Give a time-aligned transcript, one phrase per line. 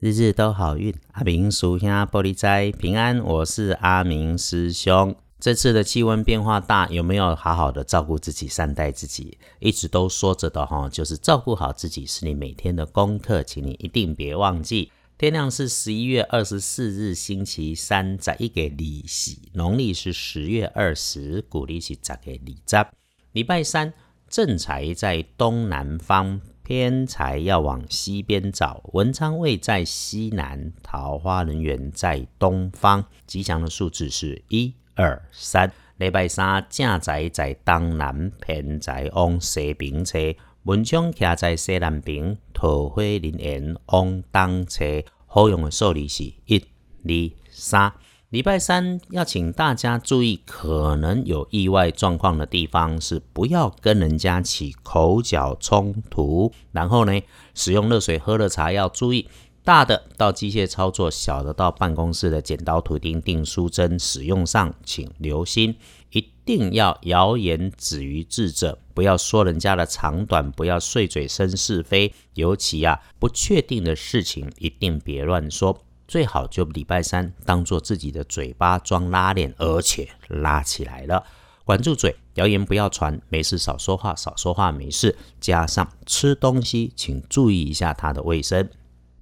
[0.00, 3.22] 日日都好运，阿明叔兄玻璃斋平安。
[3.22, 5.14] 我是阿明师兄。
[5.38, 9.36] 这次的气温变化大，有没有好好的照顾自己、善待自己？
[9.58, 14.90] 一直都说着的哈，就是照顾好自己是你每天的功课，请你一定别忘记。
[15.18, 22.86] 天亮是十一月二十四日星期三，在一个利息，农历是十月二十，古历是十个礼十。
[23.32, 23.92] 礼拜三
[24.30, 26.40] 正财在东南方。
[26.70, 33.04] 偏财要往西边找，文昌位在西南，桃花人缘在东方。
[33.26, 35.72] 吉祥的数字是一二三。
[35.96, 45.02] 礼拜三正财在东南，偏财往西边车，文昌徛在西南边，桃花人缘往东车。
[45.26, 46.64] 好用的数字是一
[47.02, 47.92] 二三。
[48.30, 56.52] 礼拜三要请大家注意，可能有意外状况的地方是不要跟人家起口角冲突。
[56.70, 57.20] 然后呢，
[57.56, 59.26] 使用热水喝了茶要注意，
[59.64, 65.74] 大的到机械操作，小的到办公室的剪刀、图钉、订书针使用上，请留心，
[66.12, 75.82] 一定要谣言止于智者，不要说人家的长短，不要碎嘴生是非，尤其啊不确定的事情，一定别乱说。
[76.10, 81.22] 最好就礼拜三当做自己的嘴巴装拉链，而且拉起来了，
[81.64, 85.16] 管住嘴，谣言不要传，没事少说话，少说话没事。
[85.40, 88.68] 加上吃东西，请注意一下它的卫生。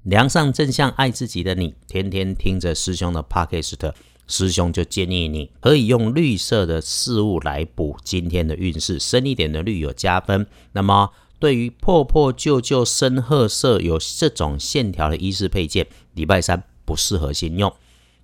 [0.04, 3.92] 梁上正向爱自己的你，天天听着师兄的 podcast，
[4.26, 10.46] 师兄就建议你可以用绿色的事物来补今天的运势，深一点的绿有加分。
[10.72, 16.64] 那么对于破破旧旧深褐色有这种线条的衣饰配件，礼拜三。
[16.88, 17.70] 不适合先用。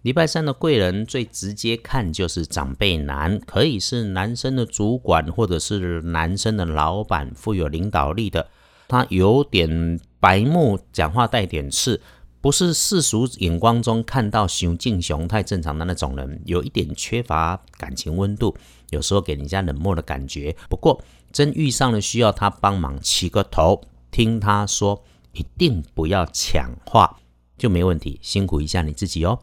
[0.00, 8.48] 礼拜三的贵人最直接看就是长辈男，可以是男生的主管或者是男生的老板，富有领导力的。
[8.88, 12.00] 他有点白目，讲话带点刺，
[12.40, 18.56] 不是世俗眼光中看到雄敬雄太正常的那种人，有一点缺乏感情温度，
[18.90, 20.56] 有时候给人家冷漠的感觉。
[20.70, 21.02] 不过
[21.32, 25.02] 真遇上了需要他帮忙，起个头，听他说，
[25.32, 27.18] 一定不要抢话。
[27.56, 29.40] 就没问题，辛苦一下你自己哦。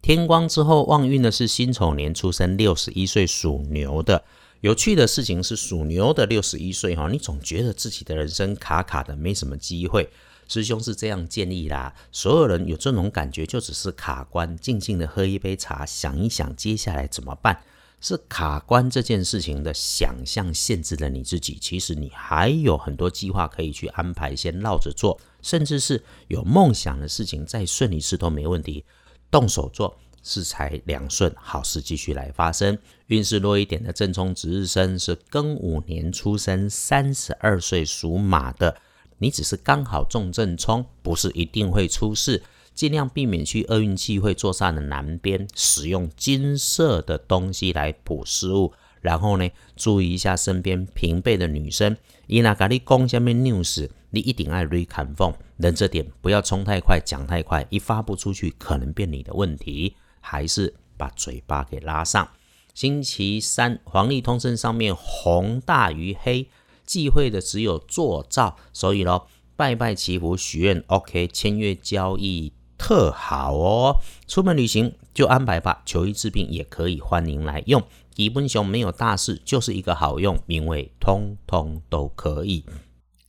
[0.00, 4.24] 天光之后旺运的是辛丑年出生，六十一岁属牛的。
[4.60, 10.10] 有趣的事情是，属牛的六十一岁哈，你总觉得自己的人生卡卡的，没什么机会。
[10.48, 17.60] 师兄是这样建议啦，所有人有这种感觉，就只是卡关，静静的喝一杯茶，想一想接下来怎么办。
[18.00, 28.84] 是卡关这件事情的想象限制了你自己，其实你还有很多计划可以去安排，先绕着做，甚至是有梦想的事情再顺一次都没问题。
[29.30, 32.78] 动手做，事财两顺，好事继续来发生。
[33.08, 38.76] 运势弱一点的正冲值日生是庚午年出生，三十二岁属马的，
[39.18, 42.42] 你只是刚好中正冲，不是一定会出事。
[42.78, 48.72] 尽量避免去厄运气会坐煞的南边，使用金色的东西来补失误。
[49.00, 51.96] 然后呢，注意一下身边平辈的女生。
[52.28, 59.96] 伊那咖喱公下面 news，你一定爱 re 砍缝，忍着点，不要冲太快，讲太快，一发不出去，可能变你的问题。
[60.20, 62.28] 还是把嘴巴给拉上。
[62.74, 66.48] 星期三黄历通胜上面红大于黑，
[66.86, 72.52] 忌讳的只有做造，所以咯，拜拜祈福许愿，OK，签约交易。
[72.78, 73.96] 特好哦！
[74.26, 77.82] 出门旅行就安排吧，求医治病也可以，欢迎来用。
[78.14, 82.64] 基本熊没有大事，就是一个好用，名为通通都可以。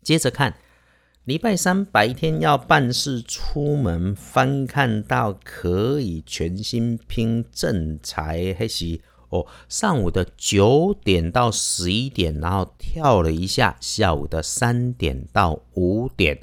[0.01, 0.55] 接着看，
[1.25, 16.39] 礼拜三白天要办事，出门翻看到可以全新拼正财，还是哦，上午的九点到十一点，然后跳了一下，下午的三点到五点。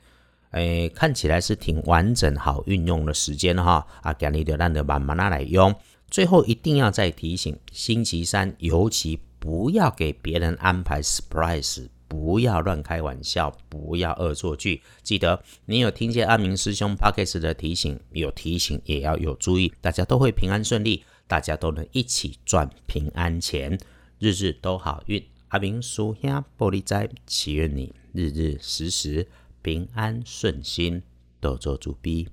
[0.57, 3.87] 诶，看起来是挺完整、好运用的时间哈。
[4.01, 5.75] 啊，今日就让的慢慢来用。
[6.11, 14.81] 最后一定要再提醒，星期三尤其不要给别人安排 surprise，不要乱开玩笑，不要恶作剧。
[15.03, 23.79] 记得你有听见阿明师兄 pockets 的提醒，有提醒也要有注意，大家都会平安顺利，大家都能一起赚平安钱，
[24.19, 25.23] 日日都好运。
[25.49, 29.29] 阿明叔兄玻璃斋，祈愿你日日时时。
[29.67, 31.03] 平安顺心，
[31.41, 32.29] 多做主逼。